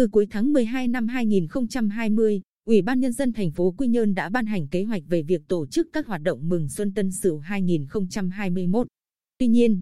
Từ 0.00 0.08
cuối 0.08 0.26
tháng 0.30 0.52
12 0.52 0.88
năm 0.88 1.08
2020, 1.08 2.40
Ủy 2.64 2.82
ban 2.82 3.00
Nhân 3.00 3.12
dân 3.12 3.32
thành 3.32 3.50
phố 3.50 3.74
Quy 3.78 3.88
Nhơn 3.88 4.14
đã 4.14 4.28
ban 4.28 4.46
hành 4.46 4.68
kế 4.68 4.84
hoạch 4.84 5.02
về 5.08 5.22
việc 5.22 5.40
tổ 5.48 5.66
chức 5.66 5.88
các 5.92 6.06
hoạt 6.06 6.22
động 6.22 6.48
mừng 6.48 6.68
Xuân 6.68 6.94
Tân 6.94 7.10
Sửu 7.12 7.38
2021. 7.38 8.86
Tuy 9.38 9.46
nhiên, 9.46 9.80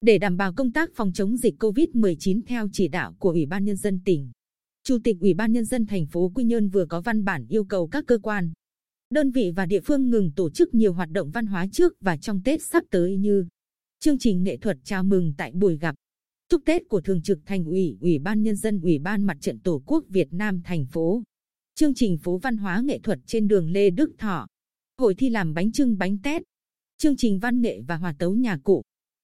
để 0.00 0.18
đảm 0.18 0.36
bảo 0.36 0.52
công 0.52 0.72
tác 0.72 0.90
phòng 0.94 1.12
chống 1.12 1.36
dịch 1.36 1.54
COVID-19 1.58 2.40
theo 2.46 2.68
chỉ 2.72 2.88
đạo 2.88 3.14
của 3.18 3.30
Ủy 3.30 3.46
ban 3.46 3.64
Nhân 3.64 3.76
dân 3.76 4.00
tỉnh, 4.04 4.30
Chủ 4.84 4.98
tịch 5.04 5.16
Ủy 5.20 5.34
ban 5.34 5.52
Nhân 5.52 5.64
dân 5.64 5.86
thành 5.86 6.06
phố 6.06 6.32
Quy 6.34 6.44
Nhơn 6.44 6.68
vừa 6.68 6.86
có 6.86 7.00
văn 7.00 7.24
bản 7.24 7.46
yêu 7.48 7.64
cầu 7.64 7.88
các 7.88 8.04
cơ 8.06 8.18
quan, 8.22 8.52
đơn 9.10 9.30
vị 9.30 9.52
và 9.56 9.66
địa 9.66 9.80
phương 9.80 10.10
ngừng 10.10 10.32
tổ 10.36 10.50
chức 10.50 10.74
nhiều 10.74 10.92
hoạt 10.92 11.10
động 11.10 11.30
văn 11.30 11.46
hóa 11.46 11.66
trước 11.72 11.92
và 12.00 12.16
trong 12.16 12.40
Tết 12.44 12.62
sắp 12.62 12.84
tới 12.90 13.16
như 13.16 13.46
chương 14.00 14.18
trình 14.18 14.42
nghệ 14.42 14.56
thuật 14.56 14.76
chào 14.84 15.04
mừng 15.04 15.32
tại 15.36 15.52
buổi 15.52 15.78
gặp, 15.78 15.94
chúc 16.48 16.64
Tết 16.64 16.88
của 16.88 17.00
Thường 17.00 17.22
trực 17.22 17.38
Thành 17.46 17.64
ủy, 17.64 17.96
Ủy 18.00 18.18
ban 18.18 18.42
Nhân 18.42 18.56
dân 18.56 18.80
Ủy 18.80 18.98
ban 18.98 19.24
Mặt 19.24 19.36
trận 19.40 19.58
Tổ 19.58 19.82
quốc 19.86 20.04
Việt 20.08 20.28
Nam 20.30 20.60
thành 20.64 20.86
phố, 20.86 21.22
chương 21.74 21.94
trình 21.94 22.18
phố 22.18 22.38
văn 22.38 22.56
hóa 22.56 22.80
nghệ 22.84 22.98
thuật 22.98 23.18
trên 23.26 23.48
đường 23.48 23.70
Lê 23.70 23.90
Đức 23.90 24.10
Thọ, 24.18 24.46
hội 24.98 25.14
thi 25.14 25.28
làm 25.28 25.54
bánh 25.54 25.72
trưng 25.72 25.98
bánh 25.98 26.18
tét, 26.22 26.42
chương 26.98 27.16
trình 27.16 27.38
văn 27.38 27.60
nghệ 27.60 27.80
và 27.80 27.96
hòa 27.96 28.14
tấu 28.18 28.34
nhà 28.34 28.58
cụ, 28.62 28.82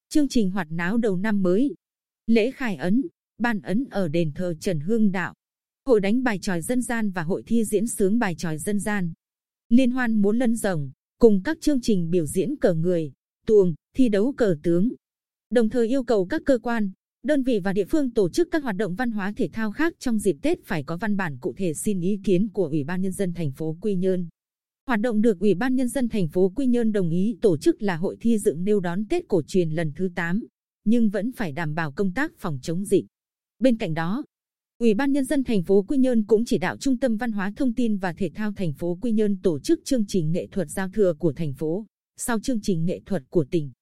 chương 0.09 0.29
trình 0.29 0.51
hoạt 0.51 0.67
náo 0.71 0.97
đầu 0.97 1.17
năm 1.17 1.43
mới, 1.43 1.75
lễ 2.27 2.51
khai 2.51 2.77
ấn, 2.77 3.03
ban 3.39 3.61
ấn 3.61 3.84
ở 3.91 4.09
đền 4.09 4.33
thờ 4.34 4.55
Trần 4.61 4.81
Hương 4.81 5.12
Đạo, 5.12 5.34
hội 5.87 6.01
đánh 6.01 6.23
bài 6.23 6.39
tròi 6.43 6.62
dân 6.62 6.83
gian 6.83 7.11
và 7.11 7.23
hội 7.23 7.43
thi 7.47 7.65
diễn 7.65 7.87
sướng 7.87 8.19
bài 8.19 8.34
tròi 8.39 8.59
dân 8.59 8.81
gian, 8.81 9.12
liên 9.69 9.91
hoan 9.91 10.23
múa 10.23 10.33
lân 10.33 10.57
rồng, 10.57 10.91
cùng 11.19 11.43
các 11.45 11.59
chương 11.61 11.81
trình 11.81 12.11
biểu 12.11 12.27
diễn 12.27 12.57
cờ 12.57 12.75
người, 12.75 13.12
tuồng, 13.47 13.75
thi 13.97 14.09
đấu 14.09 14.33
cờ 14.36 14.57
tướng. 14.62 14.89
Đồng 15.51 15.69
thời 15.69 15.89
yêu 15.89 16.05
cầu 16.05 16.27
các 16.27 16.42
cơ 16.45 16.59
quan, 16.59 16.92
đơn 17.27 17.42
vị 17.42 17.61
và 17.65 17.73
địa 17.73 17.84
phương 17.84 18.11
tổ 18.11 18.28
chức 18.28 18.48
các 18.51 18.62
hoạt 18.62 18.77
động 18.77 18.95
văn 18.95 19.11
hóa 19.11 19.33
thể 19.37 19.48
thao 19.53 19.73
khác 19.73 19.95
trong 19.98 20.19
dịp 20.19 20.37
Tết 20.42 20.65
phải 20.65 20.83
có 20.83 20.97
văn 20.97 21.17
bản 21.17 21.39
cụ 21.41 21.55
thể 21.56 21.75
xin 21.75 22.01
ý 22.01 22.20
kiến 22.25 22.48
của 22.48 22.67
Ủy 22.67 22.84
ban 22.84 23.03
Nhân 23.03 23.12
dân 23.12 23.33
thành 23.33 23.53
phố 23.53 23.77
Quy 23.81 23.95
Nhơn. 23.95 24.29
Hoạt 24.87 25.01
động 25.01 25.20
được 25.20 25.41
Ủy 25.41 25.55
ban 25.55 25.75
Nhân 25.75 25.89
dân 25.89 26.09
thành 26.09 26.29
phố 26.29 26.53
Quy 26.56 26.67
Nhơn 26.67 26.92
đồng 26.92 27.11
ý 27.11 27.39
tổ 27.41 27.56
chức 27.56 27.83
là 27.83 27.97
hội 27.97 28.17
thi 28.20 28.39
dựng 28.39 28.64
nêu 28.64 28.81
đón 28.81 29.05
Tết 29.06 29.29
cổ 29.29 29.42
truyền 29.47 29.70
lần 29.70 29.92
thứ 29.97 30.09
8, 30.14 30.47
nhưng 30.84 31.09
vẫn 31.09 31.33
phải 31.33 31.53
đảm 31.53 31.75
bảo 31.75 31.92
công 31.92 32.12
tác 32.12 32.33
phòng 32.39 32.59
chống 32.62 32.84
dịch. 32.84 33.05
Bên 33.59 33.77
cạnh 33.77 33.95
đó, 33.95 34.25
Ủy 34.79 34.95
ban 34.95 35.12
Nhân 35.12 35.25
dân 35.25 35.45
thành 35.45 35.62
phố 35.62 35.83
Quy 35.83 35.98
Nhơn 35.98 36.25
cũng 36.25 36.45
chỉ 36.45 36.59
đạo 36.59 36.77
Trung 36.77 36.98
tâm 36.98 37.17
Văn 37.17 37.33
hóa 37.33 37.53
Thông 37.57 37.75
tin 37.75 37.97
và 37.97 38.12
Thể 38.12 38.31
thao 38.34 38.53
thành 38.53 38.73
phố 38.73 38.98
Quy 39.03 39.12
Nhơn 39.12 39.36
tổ 39.42 39.59
chức 39.59 39.81
chương 39.84 40.07
trình 40.09 40.33
nghệ 40.33 40.47
thuật 40.47 40.69
giao 40.70 40.89
thừa 40.89 41.14
của 41.19 41.33
thành 41.33 41.55
phố, 41.55 41.86
sau 42.17 42.41
chương 42.41 42.61
trình 42.61 42.84
nghệ 42.84 43.01
thuật 43.07 43.23
của 43.31 43.45
tỉnh. 43.51 43.73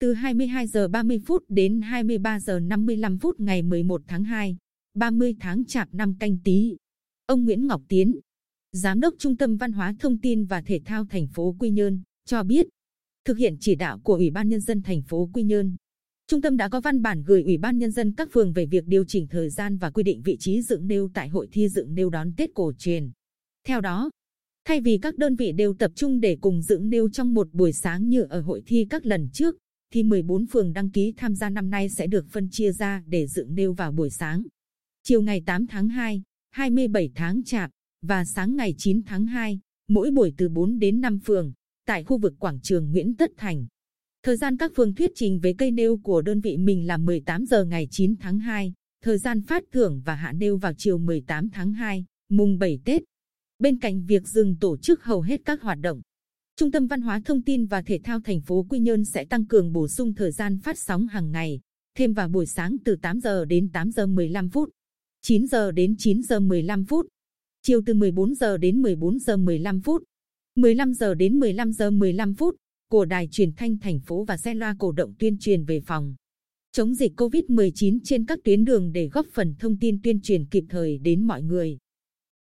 Từ 0.00 0.12
22 0.12 0.66
giờ 0.66 0.88
30 0.88 1.18
phút 1.26 1.44
đến 1.48 1.80
23 1.80 2.40
giờ 2.40 2.60
55 2.60 3.18
phút 3.18 3.40
ngày 3.40 3.62
11 3.62 4.02
tháng 4.06 4.24
2, 4.24 4.56
30 4.94 5.36
tháng 5.40 5.64
Chạp 5.64 5.94
năm 5.94 6.14
Canh 6.20 6.38
Tý. 6.44 6.76
Ông 7.26 7.44
Nguyễn 7.44 7.66
Ngọc 7.66 7.82
Tiến, 7.88 8.20
Giám 8.72 9.00
đốc 9.00 9.14
Trung 9.18 9.36
tâm 9.36 9.56
Văn 9.56 9.72
hóa 9.72 9.94
Thông 9.98 10.18
tin 10.18 10.44
và 10.44 10.62
Thể 10.62 10.80
thao 10.84 11.04
thành 11.04 11.28
phố 11.28 11.56
Quy 11.58 11.70
Nhơn, 11.70 12.02
cho 12.24 12.42
biết, 12.42 12.66
thực 13.24 13.38
hiện 13.38 13.56
chỉ 13.60 13.74
đạo 13.74 13.98
của 13.98 14.14
Ủy 14.14 14.30
ban 14.30 14.48
Nhân 14.48 14.60
dân 14.60 14.82
thành 14.82 15.02
phố 15.02 15.30
Quy 15.32 15.42
Nhơn, 15.42 15.76
Trung 16.26 16.40
tâm 16.40 16.56
đã 16.56 16.68
có 16.68 16.80
văn 16.80 17.02
bản 17.02 17.22
gửi 17.22 17.42
Ủy 17.42 17.58
ban 17.58 17.78
Nhân 17.78 17.90
dân 17.90 18.12
các 18.12 18.28
phường 18.32 18.52
về 18.52 18.66
việc 18.66 18.86
điều 18.86 19.04
chỉnh 19.04 19.26
thời 19.26 19.50
gian 19.50 19.76
và 19.76 19.90
quy 19.90 20.02
định 20.02 20.22
vị 20.22 20.36
trí 20.40 20.62
dựng 20.62 20.86
nêu 20.86 21.10
tại 21.14 21.28
hội 21.28 21.48
thi 21.52 21.68
dựng 21.68 21.94
nêu 21.94 22.10
đón 22.10 22.32
Tết 22.36 22.50
cổ 22.54 22.72
truyền. 22.78 23.10
Theo 23.66 23.80
đó, 23.80 24.10
thay 24.64 24.80
vì 24.80 24.98
các 25.02 25.18
đơn 25.18 25.36
vị 25.36 25.52
đều 25.52 25.74
tập 25.74 25.92
trung 25.94 26.20
để 26.20 26.38
cùng 26.40 26.62
dựng 26.62 26.90
nêu 26.90 27.08
trong 27.08 27.34
một 27.34 27.48
buổi 27.52 27.72
sáng 27.72 28.08
như 28.08 28.22
ở 28.22 28.40
hội 28.40 28.62
thi 28.66 28.86
các 28.90 29.06
lần 29.06 29.28
trước, 29.32 29.56
thì 29.94 30.02
14 30.02 30.46
phường 30.46 30.72
đăng 30.72 30.90
ký 30.90 31.12
tham 31.16 31.34
gia 31.34 31.50
năm 31.50 31.70
nay 31.70 31.88
sẽ 31.88 32.06
được 32.06 32.26
phân 32.30 32.48
chia 32.50 32.72
ra 32.72 33.02
để 33.06 33.26
dựng 33.26 33.54
nêu 33.54 33.72
vào 33.72 33.92
buổi 33.92 34.10
sáng. 34.10 34.42
Chiều 35.02 35.22
ngày 35.22 35.42
8 35.46 35.66
tháng 35.66 35.88
2, 35.88 36.22
27 36.50 37.10
tháng 37.14 37.42
Chạp 37.44 37.70
và 38.02 38.24
sáng 38.24 38.56
ngày 38.56 38.74
9 38.78 39.02
tháng 39.06 39.26
2, 39.26 39.60
mỗi 39.88 40.10
buổi 40.10 40.34
từ 40.36 40.48
4 40.48 40.78
đến 40.78 41.00
5 41.00 41.18
phường, 41.18 41.52
tại 41.86 42.04
khu 42.04 42.18
vực 42.18 42.34
quảng 42.38 42.60
trường 42.60 42.90
Nguyễn 42.90 43.16
Tất 43.16 43.30
Thành. 43.36 43.66
Thời 44.22 44.36
gian 44.36 44.56
các 44.56 44.72
phường 44.76 44.94
thuyết 44.94 45.10
trình 45.14 45.40
với 45.40 45.54
cây 45.58 45.70
nêu 45.70 45.96
của 45.96 46.22
đơn 46.22 46.40
vị 46.40 46.56
mình 46.56 46.86
là 46.86 46.96
18 46.96 47.46
giờ 47.46 47.64
ngày 47.64 47.88
9 47.90 48.16
tháng 48.16 48.38
2, 48.38 48.72
thời 49.02 49.18
gian 49.18 49.42
phát 49.42 49.64
thưởng 49.72 50.02
và 50.04 50.14
hạ 50.14 50.32
nêu 50.32 50.56
vào 50.56 50.72
chiều 50.78 50.98
18 50.98 51.50
tháng 51.50 51.72
2, 51.72 52.04
mùng 52.28 52.58
7 52.58 52.78
Tết. 52.84 53.02
Bên 53.58 53.78
cạnh 53.78 54.04
việc 54.04 54.28
dừng 54.28 54.56
tổ 54.60 54.76
chức 54.76 55.04
hầu 55.04 55.20
hết 55.20 55.40
các 55.44 55.62
hoạt 55.62 55.78
động, 55.80 56.00
Trung 56.56 56.70
tâm 56.70 56.86
Văn 56.86 57.00
hóa 57.00 57.20
Thông 57.24 57.42
tin 57.42 57.66
và 57.66 57.82
Thể 57.82 57.98
thao 58.04 58.20
thành 58.20 58.40
phố 58.40 58.66
Quy 58.68 58.78
Nhơn 58.78 59.04
sẽ 59.04 59.24
tăng 59.24 59.46
cường 59.46 59.72
bổ 59.72 59.88
sung 59.88 60.14
thời 60.14 60.32
gian 60.32 60.58
phát 60.58 60.78
sóng 60.78 61.06
hàng 61.06 61.32
ngày, 61.32 61.60
thêm 61.94 62.12
vào 62.12 62.28
buổi 62.28 62.46
sáng 62.46 62.76
từ 62.84 62.96
8 62.96 63.20
giờ 63.20 63.44
đến 63.44 63.68
8 63.72 63.90
giờ 63.90 64.06
15 64.06 64.48
phút, 64.48 64.70
9 65.22 65.46
giờ 65.46 65.72
đến 65.72 65.94
9 65.98 66.22
giờ 66.22 66.40
15 66.40 66.84
phút, 66.84 67.06
chiều 67.62 67.80
từ 67.86 67.94
14 67.94 68.34
giờ 68.34 68.56
đến 68.56 68.82
14 68.82 69.18
giờ 69.18 69.36
15 69.36 69.80
phút, 69.80 70.02
15 70.56 70.94
giờ 70.94 71.14
đến 71.14 71.38
15 71.38 71.72
giờ 71.72 71.90
15 71.90 72.34
phút 72.34 72.56
của 72.90 73.04
Đài 73.04 73.28
truyền 73.30 73.52
thanh 73.52 73.78
thành 73.78 74.00
phố 74.00 74.24
và 74.24 74.36
xe 74.36 74.54
loa 74.54 74.76
cổ 74.78 74.92
động 74.92 75.14
tuyên 75.18 75.38
truyền 75.38 75.64
về 75.64 75.80
phòng 75.80 76.14
chống 76.72 76.94
dịch 76.94 77.20
COVID-19 77.20 77.98
trên 78.04 78.26
các 78.26 78.38
tuyến 78.44 78.64
đường 78.64 78.92
để 78.92 79.08
góp 79.08 79.26
phần 79.32 79.54
thông 79.58 79.78
tin 79.78 80.02
tuyên 80.02 80.20
truyền 80.20 80.46
kịp 80.46 80.64
thời 80.68 80.98
đến 80.98 81.22
mọi 81.22 81.42
người. 81.42 81.78